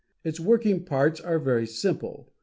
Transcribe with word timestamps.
Its 0.23 0.39
working 0.39 0.83
parts 0.83 1.19
are 1.21 1.37
very 1.37 1.67
simple. 1.67 2.31